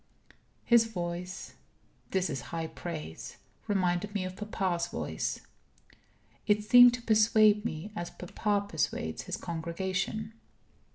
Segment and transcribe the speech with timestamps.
[0.65, 1.53] His voice
[2.09, 5.41] this is high praise reminded me of papa's voice.
[6.47, 10.33] It seemed to persuade me as papa persuades his congregation.